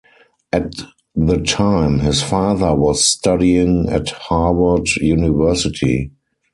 At 0.51 0.71
the 1.15 1.41
time, 1.43 1.99
his 1.99 2.23
father 2.23 2.73
was 2.73 3.05
studying 3.05 3.87
at 3.87 4.09
Harvard 4.09 4.89
University. 4.99 6.09